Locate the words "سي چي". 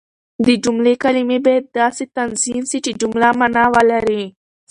2.69-2.91